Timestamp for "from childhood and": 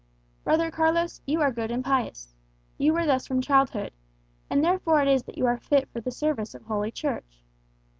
3.27-4.65